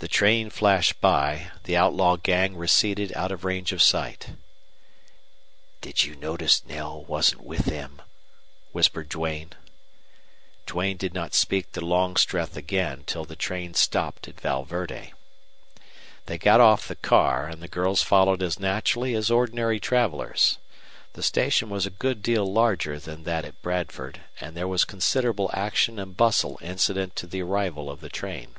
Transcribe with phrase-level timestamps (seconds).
[0.00, 4.28] The train flashed by; the outlaw gang receded out of range of sight.
[5.80, 8.00] "Did you notice Knell wasn't with them?"
[8.70, 9.54] whispered Duane.
[10.66, 15.14] Duane did not speak to Longstreth again till the train stopped at Val Verde.
[16.26, 20.58] They got off the car, and the girls followed as naturally as ordinary travelers.
[21.14, 25.50] The station was a good deal larger than that at Bradford, and there was considerable
[25.54, 28.54] action and bustle incident to the arrival of the train.